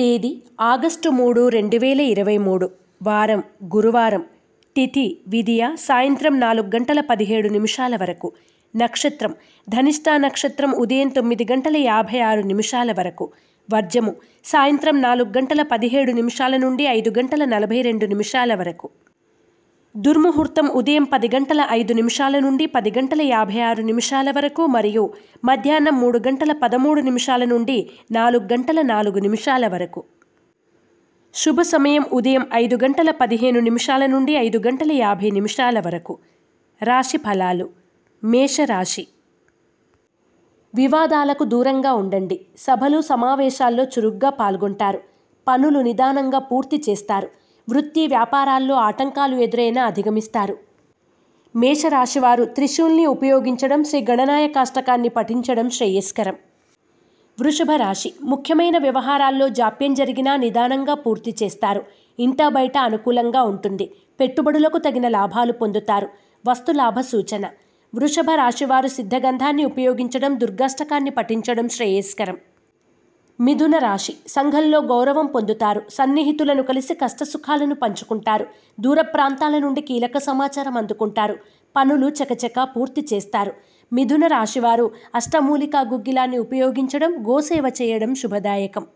తేదీ 0.00 0.42
ఆగస్టు 0.60 1.10
మూడు 1.10 1.48
రెండు 1.48 1.76
వేల 1.76 2.00
ఇరవై 2.00 2.38
మూడు. 2.38 2.70
వారం 3.02 3.42
గురువారం. 3.64 4.24
తిథి 4.76 5.18
విదియ 5.28 5.68
సాయంత్రం 5.78 6.40
నాలుగు 6.40 6.66
గంటల 6.66 7.00
పదిహేడు 7.00 7.48
నిమిషాల 7.48 7.96
వరకు. 7.96 8.32
నక్షత్రం 8.76 9.34
ధనిష్టా 9.68 10.16
నక్షత్రం 10.16 10.72
ఉదయం 10.72 11.08
తొమ్మిది 11.08 11.46
గంటల 11.52 11.76
యాభై 11.76 12.20
ఆరు 12.20 12.40
నిమిషాల 12.40 12.92
వరకు. 12.92 13.32
వర్జము 13.74 14.16
సాయంత్రం 14.44 15.02
నాలుగు 15.02 15.38
గంటల 15.38 15.62
పదిహేడు 15.62 16.12
నిమిషాల 16.12 16.56
నుండి 16.56 16.84
ఐదు 16.84 17.10
గంటల 17.18 17.44
నలభై 17.44 17.82
రెండు 17.82 18.06
నిమిషాల 18.06 18.54
వరకు. 18.54 18.90
దుర్ముహూర్తం 19.96 20.68
ఉదయం 20.68 21.04
పది 21.04 21.28
గంటల 21.28 21.66
ఐదు 21.70 21.92
నిమిషాల 21.92 22.38
నుండి 22.38 22.66
పది 22.66 22.90
గంటల 22.90 23.22
యాభై 23.22 23.60
ఆరు 23.60 23.82
నిమిషాల 23.82 24.30
వరకు 24.30 24.66
మరియు 24.66 25.12
మధ్యాహ్నం 25.44 26.00
మూడు 26.00 26.18
గంటల 26.18 26.52
పదమూడు 26.52 27.00
నిమిషాల 27.00 27.44
నుండి 27.44 27.90
నాలుగు 28.12 28.44
గంటల 28.44 28.82
నాలుగు 28.82 29.18
నిమిషాల 29.18 29.66
వరకు. 29.66 30.04
శుభ 31.34 31.60
సమయం 31.60 32.04
ఉదయం 32.12 32.46
ఐదు 32.54 32.78
గంటల 32.84 33.10
పదిహేను 33.10 33.60
నిమిషాల 33.60 34.06
నుండి 34.06 34.32
ఐదు 34.32 34.58
గంటల 34.58 34.92
యాభై 34.92 35.30
నిమిషాల 35.30 35.80
వరకు. 35.80 36.18
రాశి 36.82 37.18
ఫలాలు. 37.18 37.70
మేషరాశి. 38.24 39.06
వివాదాలకు 40.74 41.44
దూరంగా 41.44 41.92
ఉండండి. 41.92 42.40
సభలు 42.58 43.00
సమావేశాల్లో 43.00 43.84
చురుగ్గా 43.84 44.30
పాల్గొంటారు. 44.30 45.00
పనులు 45.48 45.78
నిదానంగా 45.78 46.38
పూర్తి 46.38 46.82
చేస్తారు. 46.88 47.28
వృత్తి 47.68 48.06
వ్యాపారాల్లో 48.06 48.74
ఆటంకాలు 48.74 49.36
ఎదురైనా 49.36 49.84
అధిగమిస్తారు. 49.84 50.56
మేషరాశివారు 51.56 52.44
త్రిశూల్ని 52.44 53.06
ఉపయోగించడం 53.06 53.84
శ్రీ 53.84 54.06
గణనాయకాష్టకాన్ని 54.10 55.08
పఠించడం 55.08 55.70
శ్రేయస్కరం. 55.70 56.34
వృషభ 57.40 57.70
రాశి 57.70 58.12
ముఖ్యమైన 58.22 58.78
వ్యవహారాల్లో 58.78 59.48
జాప్యం 59.48 59.94
జరిగినా 59.94 60.36
నిదానంగా 60.36 60.94
పూర్తి 60.94 61.34
చేస్తారు. 61.42 61.82
ఇంటా 62.18 62.48
బయట 62.48 62.78
అనుకూలంగా 62.78 63.42
ఉంటుంది. 63.42 63.90
పెట్టుబడులకు 64.20 64.78
తగిన 64.78 65.08
లాభాలు 65.08 65.52
పొందుతారు. 65.52 66.08
వస్తు 66.48 66.72
లాభ 66.72 67.00
సూచన. 67.00 67.46
వృషభ 67.94 68.30
రాశివారు 68.34 68.88
సిద్ధగంధాన్ని 68.88 69.64
ఉపయోగించడం 69.64 70.40
దుర్గాష్టకాన్ని 70.40 71.10
పఠించడం 71.10 71.68
శ్రేయస్కరం. 71.68 72.38
మిథున 73.40 73.78
రాశి. 73.78 74.12
సంఘంలో 74.28 74.78
గౌరవం 74.80 75.26
పొందుతారు. 75.26 75.82
సన్నిహితులను 75.90 76.62
కలిసి 76.62 76.94
కష్టసుఖాలను 76.94 77.74
పంచుకుంటారు. 77.74 78.46
దూర 78.80 79.00
ప్రాంతాల 79.00 79.58
నుండి 79.58 79.80
కీలక 79.80 80.18
సమాచారం 80.18 80.76
అందుకుంటారు. 80.76 81.36
పనులు 81.76 82.08
చకచకా 82.08 82.64
పూర్తి 82.64 83.06
చేస్తారు. 83.12 83.52
మిథున 83.92 84.26
రాశివారు 84.26 84.90
అష్టమూలికా 85.14 85.80
గుగ్గిలాన్ని 85.80 86.38
ఉపయోగించడం 86.38 87.14
గోసేవ 87.28 87.72
చేయడం 87.82 88.14
శుభదాయకం. 88.14 88.86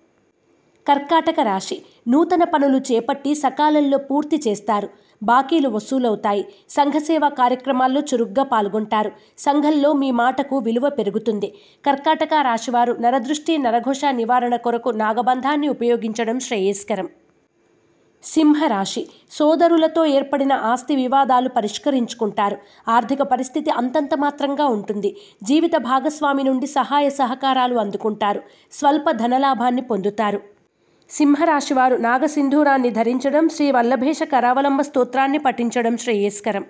కర్కాటక 0.89 1.41
రాశి. 1.41 1.83
నూతన 2.09 2.45
పనులు 2.45 2.79
చేపట్టి 2.79 3.35
సకాలంలో 3.35 3.99
పూర్తి 3.99 4.43
చేస్తారు. 4.49 4.89
బాకీలు 5.23 5.69
వసూలవుతాయి. 5.69 6.45
సంఘసేవా 6.71 7.29
కార్యక్రమాల్లో 7.29 8.01
చురుగ్గా 8.01 8.43
పాల్గొంటారు. 8.43 9.13
సంఘంలో 9.39 9.93
మీ 9.93 10.11
మాటకు 10.11 10.59
విలువ 10.59 10.89
పెరుగుతుంది. 10.89 11.55
కర్కాటక 11.87 12.35
రాశివారు 12.43 12.93
నరదృష్టి 12.93 13.59
నరఘోష 13.59 14.05
నివారణ 14.05 14.57
కొరకు 14.57 14.91
నాగబంధాన్ని 14.91 15.69
ఉపయోగించడం 15.69 16.41
శ్రేయస్కరం. 16.41 17.09
సింహరాశి 18.25 19.07
సోదరులతో 19.31 20.07
ఏర్పడిన 20.07 20.53
ఆస్తి 20.53 20.97
వివాదాలు 20.97 21.49
పరిష్కరించుకుంటారు. 21.49 22.57
ఆర్థిక 22.89 23.23
పరిస్థితి 23.23 23.71
అంతంత 23.71 24.15
మాత్రంగా 24.15 24.67
ఉంటుంది. 24.67 25.17
జీవిత 25.43 25.77
భాగస్వామి 25.77 26.43
నుండి 26.43 26.67
సహాయ 26.67 27.11
సహకారాలు 27.11 27.75
అందుకుంటారు. 27.75 28.43
స్వల్ప 28.73 29.11
ధనలాభాన్ని 29.11 29.83
పొందుతారు. 29.83 30.54
సింహరాశివారు 31.11 31.97
నాగసింధూరాన్ని 31.97 32.91
ధరించడం 32.91 33.49
శ్రీ 33.49 33.71
వల్లభేష 33.71 34.23
కరావలంబ 34.23 34.81
స్తోత్రాన్ని 34.81 35.39
పఠించడం 35.39 35.97
శ్రేయస్కరం. 35.97 36.65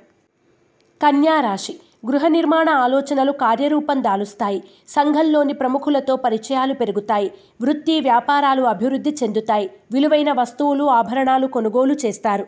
కన్యారాశి 1.01 1.75
గృహ 2.07 2.29
నిర్మాణ 2.29 2.69
ఆలోచనలు 2.71 3.33
కార్యరూపం 3.33 4.05
దాలుస్తాయి. 4.05 4.63
సంఘంలోని 4.89 5.53
ప్రముఖులతో 5.53 6.17
పరిచయాలు 6.17 6.75
పెరుగుతాయి. 6.75 7.31
వృత్తి 7.63 8.01
వ్యాపారాలు 8.01 8.63
అభివృద్ధి 8.63 9.17
చెందుతాయి. 9.23 9.71
విలువైన 9.93 10.33
వస్తువులు 10.33 10.85
ఆభరణాలు 10.91 11.47
కొనుగోలు 11.47 11.95
చేస్తారు. 11.95 12.47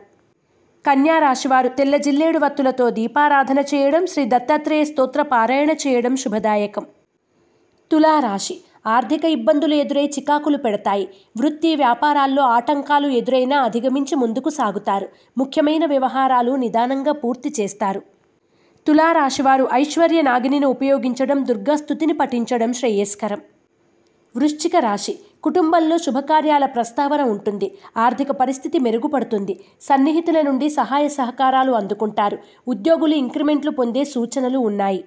కన్యారాశివారు 0.84 1.68
తెల్ల 1.68 1.96
జిల్లేడు 1.96 2.38
వత్తులతో 2.38 2.90
దీపారాధన 2.90 3.58
చేయడం 3.60 4.06
శ్రీ 4.06 4.24
దత్తాత్రేయ 4.24 4.84
స్తోత్ర 4.84 5.22
పారాయణ 5.22 5.70
చేయడం 5.84 6.16
శుభదాయకం. 6.16 6.84
తులారాశి. 7.90 8.56
ఆర్థిక 8.86 9.24
ఇబ్బందులు 9.24 9.74
ఎదురై 9.74 10.06
చికాకులు 10.06 10.56
పెడతాయి. 10.56 11.08
వృత్తి 11.38 11.76
వ్యాపారాల్లో 11.76 12.42
ఆటంకాలు 12.42 13.08
ఎదురైనా 13.08 13.60
అధిగమించి 13.60 14.16
ముందుకు 14.16 14.48
సాగుతారు. 14.48 15.08
ముఖ్యమైన 15.38 15.86
వ్యవహారాలు 15.86 16.52
నిదానంగా 16.56 17.12
పూర్తి 17.12 17.52
చేస్తారు. 17.60 18.02
తులారాశివారు 18.86 19.68
ఐశ్వర్య 19.72 20.22
నాగిని 20.22 20.64
ఉపయోగించడం 20.64 21.44
దుర్గాస్థుతిని 21.44 22.12
పఠించడం 22.12 22.72
శ్రేయస్కరం. 22.72 23.40
వృశ్చిక 24.36 24.76
రాశి 24.76 25.18
కుటుంబంలో 25.42 25.98
శుభకార్యాల 25.98 26.64
ప్రస్తావన 26.66 27.22
ఉంటుంది. 27.22 27.78
ఆర్థిక 27.96 28.30
పరిస్థితి 28.30 28.78
మెరుగుపడుతుంది. 28.78 29.60
సన్నిహితుల 29.82 30.40
నుండి 30.40 30.70
సహాయ 30.70 31.08
సహకారాలు 31.08 31.72
అందుకుంటారు. 31.72 32.38
ఉద్యోగులు 32.68 33.14
ఇంక్రిమెంట్లు 33.14 33.70
పొందే 33.70 34.04
సూచనలు 34.04 34.58
ఉన్నాయి. 34.58 35.04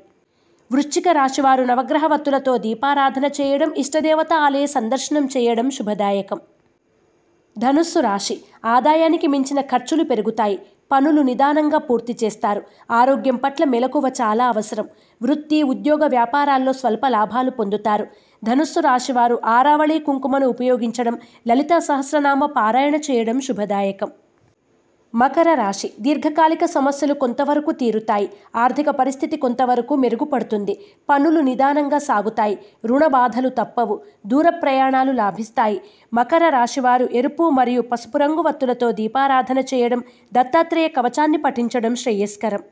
వృశ్చిక 0.71 1.07
రాశివారు 1.09 1.63
నవగ్రహ 1.63 2.05
వత్తులతో 2.05 2.57
దీపారాధన 2.57 3.25
చేయడం 3.25 3.73
ఇష్టదేవత 3.77 4.33
ఆలయ 4.33 4.65
సందర్శనం 4.65 5.25
చేయడం 5.25 5.69
శుభదాయకం. 5.69 6.39
ధనుస్సు 7.57 7.99
రాశి 7.99 8.35
ఆదాయానికి 8.65 9.27
మించిన 9.27 9.61
ఖర్చులు 9.61 10.03
పెరుగుతాయి. 10.03 10.59
పనులు 10.91 11.21
నిదానంగా 11.21 11.77
పూర్తి 11.77 12.17
చేస్తారు. 12.23 12.61
ఆరోగ్యం 12.91 13.35
పట్ల 13.35 13.63
మెలకువ 13.63 14.05
చాలా 14.21 14.45
అవసరం. 14.47 14.85
వృత్తి 15.21 15.63
ఉద్యోగ 15.63 16.05
వ్యాపారాల్లో 16.07 16.73
స్వల్ప 16.73 17.07
లాభాలు 17.07 17.51
పొందుతారు. 17.51 18.07
ధనుస్సు 18.43 18.79
రాశివారు 18.79 19.39
ఆరావళి 19.45 19.99
కుంకుమను 19.99 20.47
ఉపయోగించడం 20.47 21.17
లలిత 21.47 21.77
సహస్రనామ 21.79 22.45
పారాయణ 22.45 22.95
చేయడం 22.95 23.39
శుభదాయకం. 23.39 24.11
మకర 25.13 25.53
రాశి 25.53 25.87
దీర్ఘకాలిక 25.99 26.65
సమస్యలు 26.65 27.13
కొంతవరకు 27.13 27.71
తీరుతాయి. 27.71 28.29
ఆర్థిక 28.55 28.89
పరిస్థితి 28.89 29.37
కొంతవరకు 29.37 29.95
మెరుగుపడుతుంది. 29.95 30.79
పనులు 31.09 31.39
నిదానంగా 31.39 31.97
సాగుతాయి. 31.97 32.59
రుణ 32.85 33.05
బాధలు 33.05 33.49
తప్పవు. 33.49 33.99
దూర 34.27 34.49
ప్రయాణాలు 34.49 35.11
లాభిస్తాయి. 35.11 35.81
మకర 36.13 36.49
రాశివారు 36.49 37.09
ఎరుపు 37.13 37.49
మరియు 37.49 37.81
పసుపు 37.81 38.17
రంగు 38.17 38.41
వత్తులతో 38.41 38.91
దీపారాధన 38.91 39.59
చేయడం 39.59 40.03
దత్తాత్రేయ 40.33 40.87
కవచాన్ని 40.87 41.37
పఠించడం 41.37 41.95
శ్రేయస్కరం. 41.95 42.63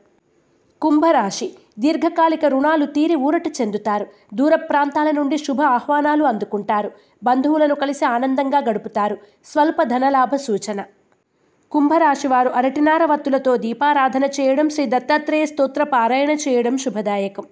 కుంభరాశి 0.82 1.48
దీర్ఘకాలిక 1.78 2.44
రుణాలు 2.44 2.86
తీరి 2.86 3.14
ఊరట 3.14 3.48
చెందుతారు. 3.60 4.06
దూర 4.34 4.54
ప్రాంతాల 4.54 5.10
నుండి 5.10 5.38
శుభ 5.38 5.60
ఆహ్వానాలు 5.62 6.24
అందుకుంటారు. 6.24 6.90
బంధువులను 7.24 7.74
కలిసి 7.74 8.04
ఆనందంగా 8.04 8.58
గడుపుతారు. 8.58 9.18
స్వల్ప 9.44 9.82
ధనలాభ 9.82 10.34
సూచన. 10.36 10.80
కుంభరాశివారు 11.72 12.48
అరటినార 12.48 13.04
వత్తులతో 13.04 13.56
దీపారాధన 13.56 14.24
చేయడం 14.24 14.68
శ్రీ 14.68 14.86
దత్తాత్రేయ 14.86 15.46
స్తోత్ర 15.46 15.82
పారాయణ 15.82 16.30
చేయడం 16.30 16.76
శుభదాయకం. 16.78 17.44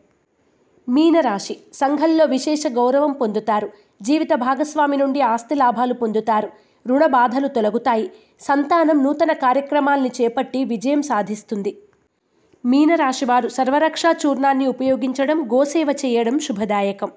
మీనరాశి 0.89 1.57
సంఘంలో 1.75 2.25
విశేష 2.25 2.63
గౌరవం 2.69 3.13
పొందుతారు. 3.13 3.69
జీవిత 4.03 4.33
భాగస్వామి 4.35 4.97
నుండి 4.97 5.21
ఆస్తి 5.21 5.55
లాభాలు 5.55 5.95
పొందుతారు. 5.95 6.49
రుణ 6.87 7.07
బాధలు 7.07 7.49
తొలగుతాయి. 7.49 8.11
సంతానం 8.41 9.05
నూతన 9.05 9.33
కార్యక్రమాల్ని 9.33 10.11
చేపట్టి 10.21 10.65
విజయం 10.65 11.03
సాధిస్తుంది. 11.03 11.79
మీనరాశివారు 12.65 13.49
సర్వరక్షా 13.49 14.15
చూర్ణాన్ని 14.27 14.67
ఉపయోగించడం 14.67 15.49
గోసేవ 15.53 15.89
చేయడం 16.05 16.39
శుభదాయకం. 16.39 17.11